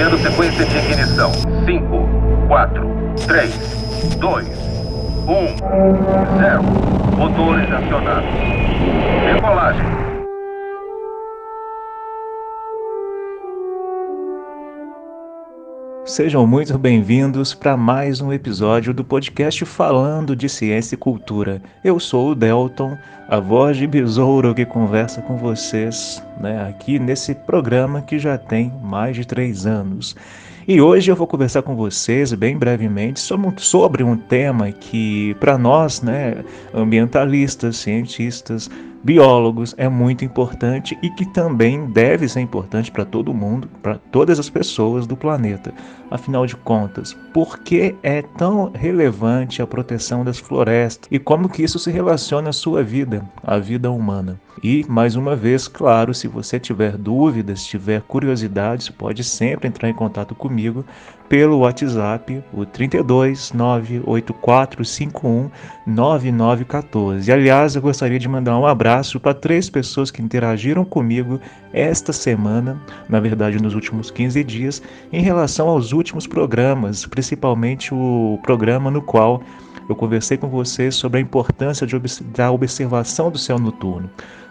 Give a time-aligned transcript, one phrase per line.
[0.00, 1.30] Iniciando sequência de ignição.
[1.66, 2.08] 5,
[2.48, 2.90] 4,
[3.26, 5.56] 3, 2, 1,
[6.38, 6.62] 0.
[7.18, 8.30] Motores acionados.
[9.30, 9.99] Decolagem.
[16.10, 21.62] Sejam muito bem-vindos para mais um episódio do podcast Falando de Ciência e Cultura.
[21.84, 27.32] Eu sou o Delton, a voz de besouro que conversa com vocês né, aqui nesse
[27.32, 30.16] programa que já tem mais de três anos.
[30.72, 33.20] E hoje eu vou conversar com vocês bem brevemente
[33.56, 38.70] sobre um tema que, para nós, né, ambientalistas, cientistas,
[39.02, 44.38] biólogos é muito importante e que também deve ser importante para todo mundo, para todas
[44.38, 45.74] as pessoas do planeta.
[46.08, 51.64] Afinal de contas, por que é tão relevante a proteção das florestas e como que
[51.64, 54.38] isso se relaciona à sua vida, à vida humana?
[54.62, 59.94] E mais uma vez, claro, se você tiver dúvidas, tiver curiosidades, pode sempre entrar em
[59.94, 60.84] contato comigo
[61.30, 65.50] pelo WhatsApp, o 32 98451
[65.86, 67.32] 9914.
[67.32, 71.40] Aliás, eu gostaria de mandar um abraço para três pessoas que interagiram comigo
[71.72, 78.38] esta semana, na verdade nos últimos 15 dias, em relação aos últimos programas, principalmente o
[78.42, 79.40] programa no qual
[79.88, 81.96] eu conversei com vocês sobre a importância de,
[82.34, 84.10] da observação do céu noturno.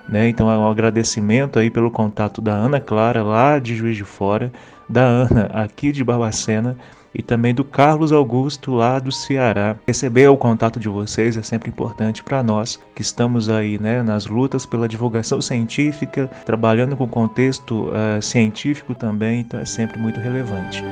[0.09, 0.27] Né?
[0.27, 4.51] Então, é um agradecimento aí pelo contato da Ana Clara, lá de Juiz de Fora,
[4.89, 6.75] da Ana, aqui de Barbacena,
[7.13, 9.75] e também do Carlos Augusto, lá do Ceará.
[9.87, 14.27] Receber o contato de vocês é sempre importante para nós que estamos aí né, nas
[14.27, 20.83] lutas pela divulgação científica, trabalhando com contexto uh, científico também, então é sempre muito relevante.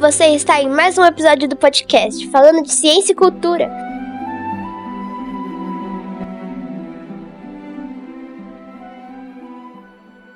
[0.00, 3.91] Você está em mais um episódio do podcast falando de ciência e cultura.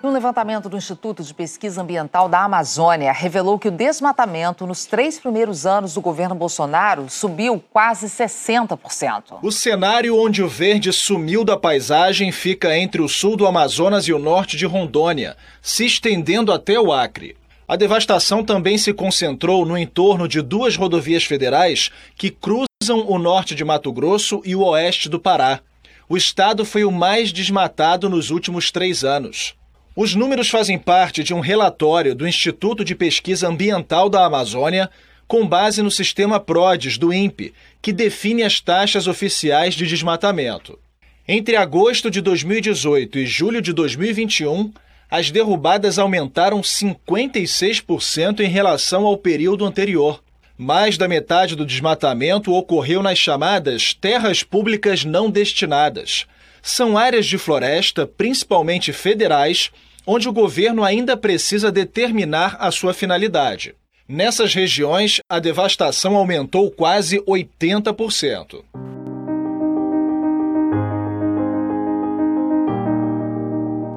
[0.02, 5.18] Um levantamento do Instituto de Pesquisa Ambiental da Amazônia revelou que o desmatamento nos três
[5.18, 9.38] primeiros anos do governo Bolsonaro subiu quase 60%.
[9.42, 14.12] O cenário onde o verde sumiu da paisagem fica entre o sul do Amazonas e
[14.12, 17.34] o norte de Rondônia, se estendendo até o Acre.
[17.66, 23.54] A devastação também se concentrou no entorno de duas rodovias federais que cruzam o norte
[23.54, 25.60] de Mato Grosso e o oeste do Pará.
[26.08, 29.56] O estado foi o mais desmatado nos últimos três anos.
[29.96, 34.90] Os números fazem parte de um relatório do Instituto de Pesquisa Ambiental da Amazônia,
[35.26, 40.78] com base no sistema PRODES do INPE, que define as taxas oficiais de desmatamento.
[41.26, 44.70] Entre agosto de 2018 e julho de 2021,
[45.10, 50.22] as derrubadas aumentaram 56% em relação ao período anterior.
[50.58, 56.26] Mais da metade do desmatamento ocorreu nas chamadas terras públicas não destinadas.
[56.62, 59.70] São áreas de floresta, principalmente federais,
[60.06, 63.74] onde o governo ainda precisa determinar a sua finalidade.
[64.08, 68.62] Nessas regiões, a devastação aumentou quase 80%.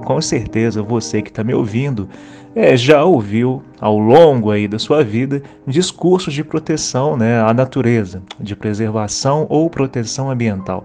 [0.03, 2.09] Com certeza você que está me ouvindo
[2.55, 8.23] é, já ouviu ao longo aí da sua vida discursos de proteção né, à natureza,
[8.39, 10.83] de preservação ou proteção ambiental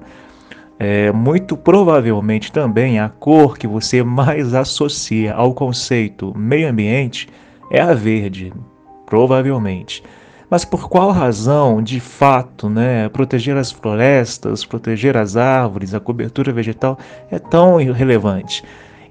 [0.78, 7.28] é, muito provavelmente também a cor que você mais associa ao conceito meio ambiente
[7.70, 8.52] é a verde,
[9.06, 10.02] provavelmente.
[10.50, 16.52] Mas por qual razão, de fato, né, proteger as florestas, proteger as árvores, a cobertura
[16.52, 16.98] vegetal
[17.30, 18.62] é tão irrelevante?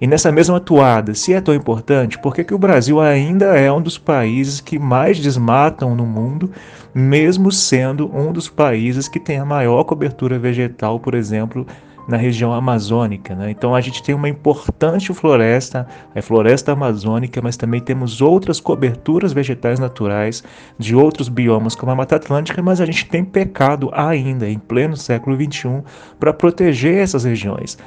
[0.02, 3.72] E nessa mesma toada, se é tão importante, por que, que o Brasil ainda é
[3.72, 6.51] um dos países que mais desmatam no mundo,
[6.94, 11.66] mesmo sendo um dos países que tem a maior cobertura vegetal, por exemplo,
[12.07, 13.36] na região amazônica.
[13.36, 13.51] Né?
[13.51, 19.34] Então a gente tem uma importante floresta, a floresta amazônica, mas também temos outras coberturas
[19.34, 20.44] vegetais naturais
[20.78, 24.98] de outros biomas, como a Mata Atlântica, mas a gente tem pecado ainda, em pleno
[24.98, 25.81] século XXI,
[26.19, 27.78] para proteger essas regiões.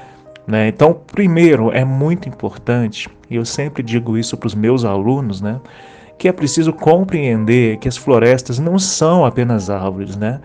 [0.46, 0.69] Né?
[0.69, 5.60] Então, primeiro, é muito importante, e eu sempre digo isso para os meus alunos, né?
[6.19, 10.16] que é preciso compreender que as florestas não são apenas árvores.
[10.16, 10.40] Né?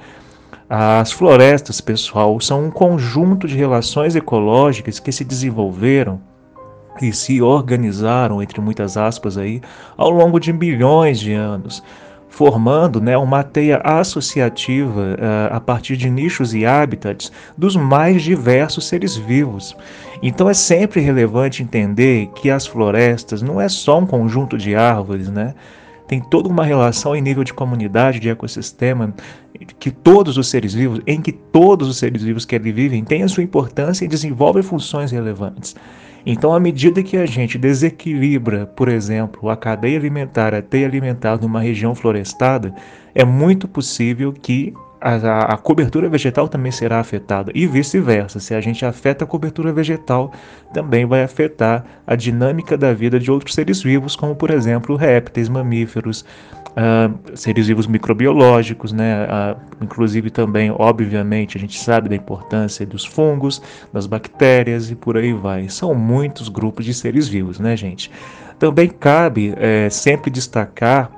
[0.70, 6.20] As florestas, pessoal, são um conjunto de relações ecológicas que se desenvolveram
[7.02, 9.62] e se organizaram, entre muitas aspas, aí,
[9.96, 11.84] ao longo de milhões de anos,
[12.32, 18.88] formando né, uma teia associativa uh, a partir de nichos e hábitats dos mais diversos
[18.88, 19.76] seres vivos.
[20.24, 25.30] Então é sempre relevante entender que as florestas não é só um conjunto de árvores,
[25.30, 25.54] né?
[26.12, 29.14] Tem toda uma relação em nível de comunidade, de ecossistema,
[29.80, 33.24] que todos os seres vivos, em que todos os seres vivos que ali vivem têm
[33.24, 35.74] a sua importância e desenvolvem funções relevantes.
[36.26, 41.40] Então, à medida que a gente desequilibra, por exemplo, a cadeia alimentar, a teia alimentar
[41.40, 42.76] numa região florestada,
[43.16, 48.40] é muito possível que a, a, cobertura vegetal também será afetada e vice-versa.
[48.40, 50.32] Se a gente afeta a cobertura vegetal,
[50.72, 55.50] também vai afetar a dinâmica da vida de outros seres vivos, como por exemplo répteis,
[55.50, 56.24] mamíferos,
[56.72, 59.26] uh, seres vivos microbiológicos, né?
[59.26, 63.62] Uh, inclusive também, obviamente, a gente sabe da importância dos fungos,
[63.92, 65.68] das bactérias e por aí vai.
[65.68, 68.12] São muitos grupos de seres vivos, né, gente?
[68.60, 71.10] Também cabe é, sempre destacar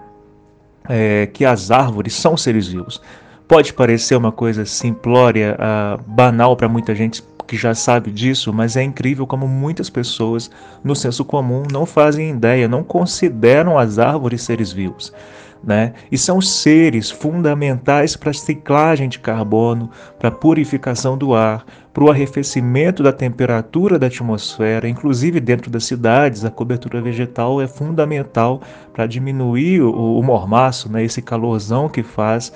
[0.87, 3.01] é, que as árvores são seres vivos.
[3.47, 8.77] Pode parecer uma coisa simplória, uh, banal para muita gente que já sabe disso, mas
[8.77, 10.49] é incrível como muitas pessoas,
[10.83, 15.13] no senso comum, não fazem ideia, não consideram as árvores seres vivos.
[15.61, 15.93] Né?
[16.11, 22.03] E são seres fundamentais para a ciclagem de carbono, para a purificação do ar, para
[22.03, 28.61] o arrefecimento da temperatura da atmosfera, inclusive dentro das cidades, a cobertura vegetal é fundamental
[28.91, 31.03] para diminuir o, o mormaço, né?
[31.03, 32.51] esse calorzão que faz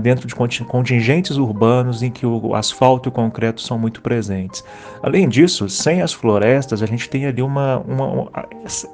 [0.00, 4.64] dentro de contingentes urbanos em que o asfalto e o concreto são muito presentes.
[5.02, 8.30] Além disso, sem as florestas, a gente tem ali uma, uma, uma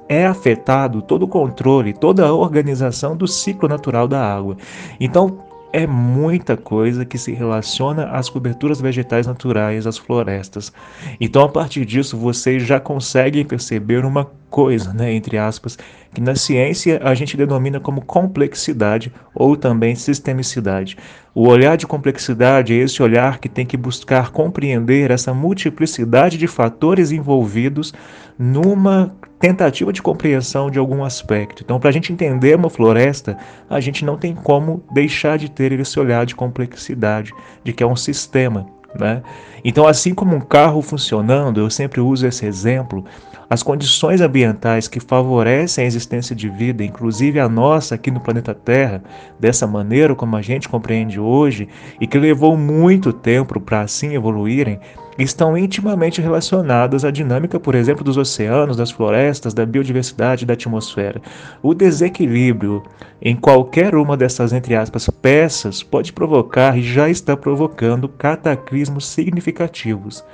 [0.09, 4.57] é afetado todo o controle, toda a organização do ciclo natural da água.
[4.99, 10.73] Então, é muita coisa que se relaciona às coberturas vegetais naturais, às florestas.
[11.21, 15.79] Então, a partir disso, vocês já conseguem perceber uma coisa, né, entre aspas,
[16.13, 20.97] que na ciência a gente denomina como complexidade ou também sistemicidade.
[21.35, 26.47] O olhar de complexidade é esse olhar que tem que buscar compreender essa multiplicidade de
[26.47, 27.95] fatores envolvidos
[28.39, 31.65] numa tentativa de compreensão de algum aspecto.
[31.65, 33.37] Então, para a gente entender uma floresta,
[33.69, 37.33] a gente não tem como deixar de ter esse olhar de complexidade,
[37.65, 38.65] de que é um sistema.
[38.97, 39.21] Né?
[39.65, 43.05] Então, assim como um carro funcionando, eu sempre uso esse exemplo,
[43.51, 48.55] as condições ambientais que favorecem a existência de vida, inclusive a nossa aqui no planeta
[48.55, 49.03] Terra,
[49.41, 51.69] dessa maneira como a gente compreende hoje,
[52.01, 54.79] e que levou muito tempo para assim evoluírem,
[55.19, 61.21] estão intimamente relacionadas à dinâmica, por exemplo, dos oceanos, das florestas, da biodiversidade, da atmosfera.
[61.63, 62.83] O desequilíbrio
[63.21, 70.25] em qualquer uma dessas, entre aspas, peças pode provocar e já está provocando cataclismos significativos.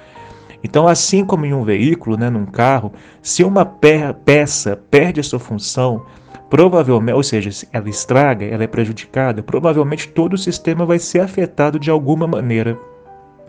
[0.63, 2.93] Então, assim como em um veículo, né, num carro,
[3.23, 6.05] se uma peça perde a sua função,
[6.51, 11.21] provavelmente, ou seja, se ela estraga, ela é prejudicada, provavelmente todo o sistema vai ser
[11.21, 12.79] afetado de alguma maneira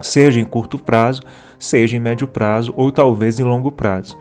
[0.01, 1.21] seja em curto prazo,
[1.57, 4.17] seja em médio prazo ou talvez em longo prazo.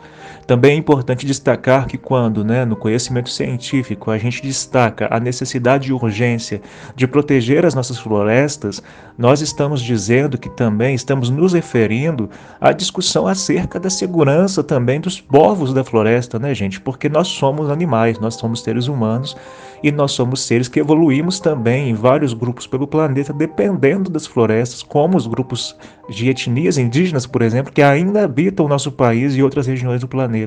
[0.49, 5.91] Também é importante destacar que quando, né, no conhecimento científico, a gente destaca a necessidade
[5.91, 6.63] e urgência
[6.97, 8.83] de proteger as nossas florestas,
[9.19, 15.21] nós estamos dizendo que também estamos nos referindo à discussão acerca da segurança também dos
[15.21, 16.81] povos da floresta, né, gente?
[16.81, 19.37] Porque nós somos animais, nós somos seres humanos
[19.83, 24.83] e nós somos seres que evoluímos também em vários grupos pelo planeta, dependendo das florestas,
[24.83, 25.77] como os grupos
[26.09, 30.09] de etnias indígenas, por exemplo, que ainda habitam o nosso país e outras regiões do
[30.09, 30.38] planeta,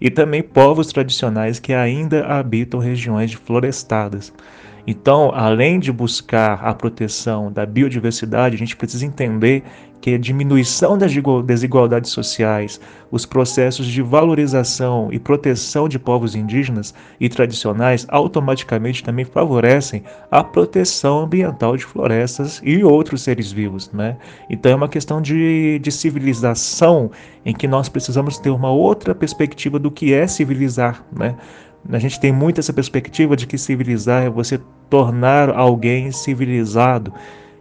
[0.00, 4.32] e também povos tradicionais que ainda habitam regiões florestadas.
[4.86, 9.62] Então, além de buscar a proteção da biodiversidade, a gente precisa entender
[10.00, 11.12] que a diminuição das
[11.44, 19.24] desigualdades sociais, os processos de valorização e proteção de povos indígenas e tradicionais automaticamente também
[19.24, 23.90] favorecem a proteção ambiental de florestas e outros seres vivos.
[23.92, 24.16] Né?
[24.48, 27.10] Então é uma questão de, de civilização
[27.44, 31.04] em que nós precisamos ter uma outra perspectiva do que é civilizar.
[31.12, 31.34] Né?
[31.90, 37.12] A gente tem muito essa perspectiva de que civilizar é você tornar alguém civilizado.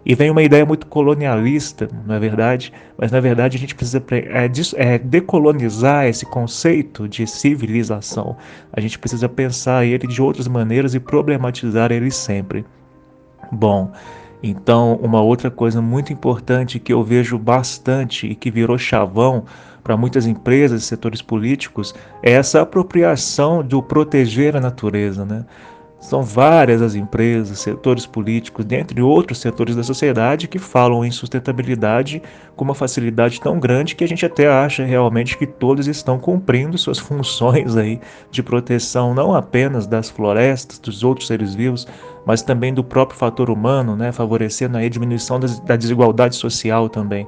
[0.09, 2.71] E vem uma ideia muito colonialista, não é verdade?
[2.97, 8.37] Mas na verdade a gente precisa é, é, decolonizar esse conceito de civilização.
[8.71, 12.65] A gente precisa pensar ele de outras maneiras e problematizar ele sempre.
[13.51, 13.91] Bom,
[14.41, 19.43] então uma outra coisa muito importante que eu vejo bastante e que virou chavão
[19.83, 25.45] para muitas empresas e setores políticos é essa apropriação do proteger a natureza, né?
[26.07, 32.21] São várias as empresas, setores políticos, dentre outros setores da sociedade, que falam em sustentabilidade
[32.55, 36.77] com uma facilidade tão grande que a gente até acha realmente que todos estão cumprindo
[36.77, 37.99] suas funções aí
[38.31, 41.85] de proteção não apenas das florestas, dos outros seres vivos,
[42.25, 47.27] mas também do próprio fator humano, né, favorecendo a diminuição da desigualdade social também.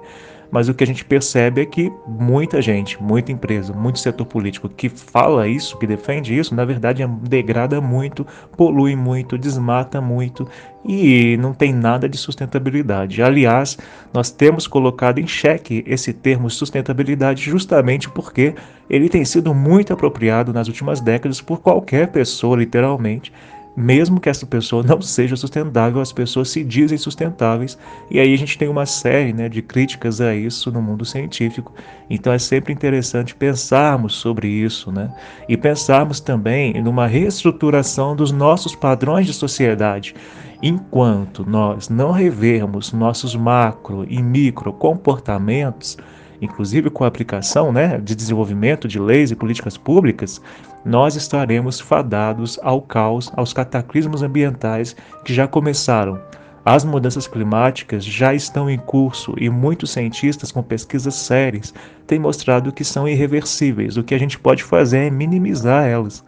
[0.52, 4.68] Mas o que a gente percebe é que muita gente, muita empresa, muito setor político
[4.68, 8.26] que fala isso, que defende isso, na verdade degrada muito,
[8.58, 10.48] polui muito, desmata muito
[10.84, 13.22] e não tem nada de sustentabilidade.
[13.22, 13.78] Aliás,
[14.14, 18.56] nós temos colocado em xeque esse termo sustentabilidade justamente porque
[18.90, 23.32] ele tem sido muito apropriado nas últimas décadas por qualquer pessoa, literalmente
[23.76, 27.78] mesmo que essa pessoa não seja sustentável, as pessoas se dizem sustentáveis,
[28.10, 31.74] e aí a gente tem uma série né, de críticas a isso no mundo científico.
[32.10, 35.14] Então é sempre interessante pensarmos sobre isso, né?
[35.48, 40.14] E pensarmos também numa reestruturação dos nossos padrões de sociedade.
[40.62, 45.98] Enquanto nós não revermos nossos macro e micro comportamentos,
[46.42, 50.42] inclusive com a aplicação né, de desenvolvimento de leis e políticas públicas,
[50.86, 54.96] nós estaremos fadados ao caos, aos cataclismos ambientais
[55.26, 56.20] que já começaram.
[56.66, 61.74] As mudanças climáticas já estão em curso e muitos cientistas com pesquisas sérias
[62.06, 63.98] têm mostrado que são irreversíveis.
[63.98, 66.24] O que a gente pode fazer é minimizar elas,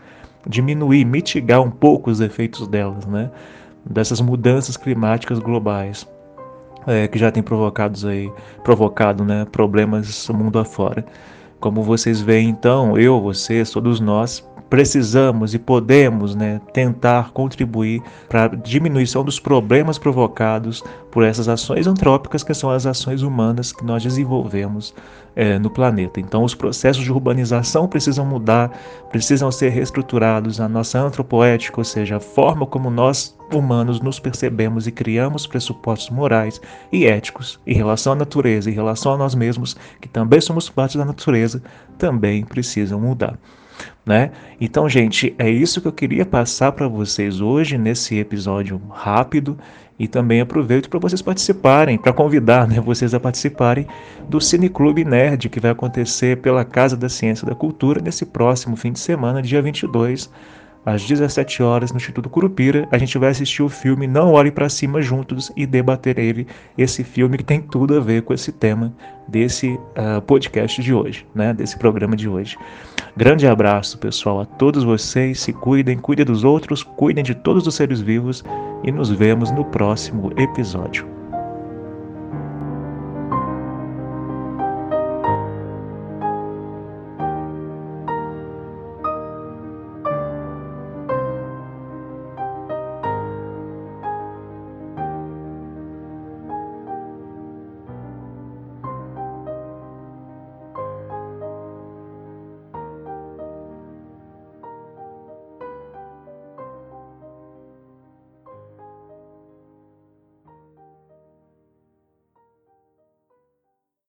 [0.48, 3.30] diminuir, mitigar um pouco os efeitos delas, né?
[3.86, 6.08] dessas mudanças climáticas globais
[6.88, 8.32] é, que já tem provocado aí,
[8.64, 11.06] provocado, né, problemas mundo afora.
[11.62, 18.46] Como vocês veem, então, eu, vocês, todos nós precisamos e podemos né, tentar contribuir para
[18.46, 23.84] a diminuição dos problemas provocados por essas ações antrópicas, que são as ações humanas que
[23.84, 24.96] nós desenvolvemos
[25.36, 26.22] é, no planeta.
[26.22, 28.72] Então, os processos de urbanização precisam mudar,
[29.12, 30.62] precisam ser reestruturados.
[30.62, 36.10] A nossa antropoética, ou seja, a forma como nós humanos nos percebemos e criamos pressupostos
[36.10, 36.62] morais
[36.94, 40.98] e éticos em relação à natureza, em relação a nós mesmos, que também somos parte
[40.98, 41.62] da natureza,
[41.98, 43.38] também precisam mudar.
[44.06, 44.32] Né?
[44.60, 49.58] Então, gente, é isso que eu queria passar para vocês hoje nesse episódio rápido
[50.00, 53.86] e também aproveito para vocês participarem, para convidar né, vocês a participarem
[54.28, 58.26] do Cine Clube Nerd que vai acontecer pela Casa da Ciência e da Cultura nesse
[58.26, 60.30] próximo fim de semana, dia 22
[60.86, 64.70] às 17 horas no Instituto Curupira, a gente vai assistir o filme Não Olhe para
[64.70, 66.48] Cima Juntos e debater ele,
[66.78, 68.94] esse filme que tem tudo a ver com esse tema
[69.28, 72.58] desse uh, podcast de hoje, né, desse programa de hoje.
[73.16, 77.76] Grande abraço, pessoal, a todos vocês, se cuidem, cuidem dos outros, cuidem de todos os
[77.76, 78.44] seres vivos
[78.84, 81.21] e nos vemos no próximo episódio.